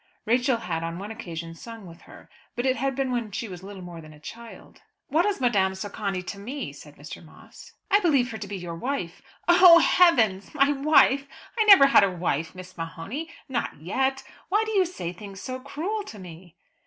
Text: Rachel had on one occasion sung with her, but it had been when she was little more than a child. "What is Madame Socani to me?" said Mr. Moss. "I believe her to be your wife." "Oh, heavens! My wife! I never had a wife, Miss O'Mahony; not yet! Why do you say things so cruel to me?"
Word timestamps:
Rachel 0.25 0.57
had 0.57 0.81
on 0.83 0.97
one 0.97 1.11
occasion 1.11 1.53
sung 1.53 1.85
with 1.85 2.01
her, 2.09 2.27
but 2.55 2.65
it 2.65 2.75
had 2.75 2.95
been 2.95 3.11
when 3.11 3.29
she 3.29 3.47
was 3.47 3.61
little 3.61 3.83
more 3.83 4.01
than 4.01 4.13
a 4.13 4.19
child. 4.19 4.81
"What 5.09 5.27
is 5.27 5.39
Madame 5.39 5.75
Socani 5.75 6.23
to 6.23 6.39
me?" 6.39 6.73
said 6.73 6.95
Mr. 6.95 7.23
Moss. 7.23 7.73
"I 7.91 7.99
believe 7.99 8.31
her 8.31 8.39
to 8.39 8.47
be 8.47 8.57
your 8.57 8.73
wife." 8.73 9.21
"Oh, 9.47 9.77
heavens! 9.77 10.55
My 10.55 10.71
wife! 10.71 11.27
I 11.55 11.65
never 11.65 11.85
had 11.85 12.03
a 12.03 12.09
wife, 12.09 12.55
Miss 12.55 12.73
O'Mahony; 12.73 13.29
not 13.47 13.77
yet! 13.79 14.23
Why 14.49 14.63
do 14.65 14.71
you 14.71 14.87
say 14.87 15.13
things 15.13 15.39
so 15.39 15.59
cruel 15.59 16.01
to 16.05 16.17
me?" 16.17 16.55